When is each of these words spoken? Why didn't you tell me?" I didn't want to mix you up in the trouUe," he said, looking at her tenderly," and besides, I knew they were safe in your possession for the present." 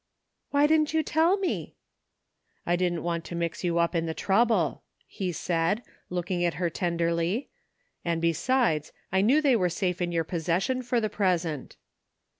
Why 0.49 0.65
didn't 0.65 0.95
you 0.95 1.03
tell 1.03 1.37
me?" 1.37 1.75
I 2.65 2.75
didn't 2.75 3.03
want 3.03 3.23
to 3.25 3.35
mix 3.35 3.63
you 3.63 3.77
up 3.77 3.93
in 3.93 4.07
the 4.07 4.15
trouUe," 4.15 4.79
he 5.05 5.31
said, 5.31 5.83
looking 6.09 6.43
at 6.43 6.55
her 6.55 6.71
tenderly," 6.71 7.49
and 8.03 8.19
besides, 8.19 8.93
I 9.11 9.21
knew 9.21 9.41
they 9.43 9.55
were 9.55 9.69
safe 9.69 10.01
in 10.01 10.11
your 10.11 10.23
possession 10.23 10.81
for 10.81 10.99
the 10.99 11.07
present." 11.11 11.77